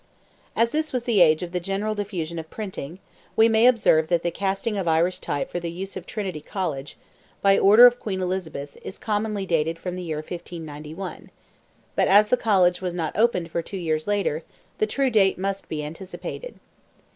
As 0.55 0.71
this 0.71 0.91
was 0.91 1.03
the 1.03 1.21
age 1.21 1.43
of 1.43 1.51
the 1.51 1.59
general 1.59 1.93
diffusion 1.93 2.39
of 2.39 2.49
printing, 2.49 2.97
we 3.35 3.47
may 3.47 3.67
observe 3.67 4.07
that 4.07 4.23
the 4.23 4.31
casting 4.31 4.75
of 4.75 4.87
Irish 4.87 5.19
type 5.19 5.51
for 5.51 5.59
the 5.59 5.69
use 5.69 5.95
of 5.95 6.07
Trinity 6.07 6.41
College, 6.41 6.97
by 7.43 7.55
order 7.55 7.85
of 7.85 7.99
Queen 7.99 8.19
Elizabeth, 8.19 8.79
is 8.81 8.97
commonly 8.97 9.45
dated 9.45 9.77
from 9.77 9.95
the 9.95 10.01
year 10.01 10.17
1591; 10.17 11.29
but 11.95 12.07
as 12.07 12.29
the 12.29 12.35
College 12.35 12.81
was 12.81 12.95
not 12.95 13.15
opened 13.15 13.51
for 13.51 13.61
two 13.61 13.77
years 13.77 14.07
later, 14.07 14.41
the 14.79 14.87
true 14.87 15.11
date 15.11 15.37
must 15.37 15.69
be 15.69 15.83
anticipated. 15.85 16.57